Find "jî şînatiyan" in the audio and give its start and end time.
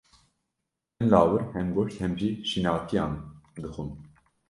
2.19-3.13